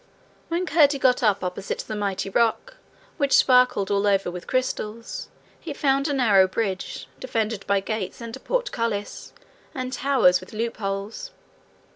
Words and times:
When 0.47 0.65
Curdie 0.65 0.97
got 0.97 1.21
up 1.21 1.43
opposite 1.43 1.77
the 1.87 1.95
mighty 1.95 2.27
rock, 2.31 2.77
which 3.17 3.35
sparkled 3.37 3.91
all 3.91 4.07
over 4.07 4.31
with 4.31 4.47
crystals, 4.47 5.29
he 5.59 5.73
found 5.73 6.07
a 6.07 6.13
narrow 6.13 6.47
bridge, 6.47 7.07
defended 7.19 7.67
by 7.67 7.81
gates 7.81 8.19
and 8.19 8.35
portcullis 8.43 9.31
and 9.75 9.93
towers 9.93 10.39
with 10.41 10.53
loopholes. 10.53 11.29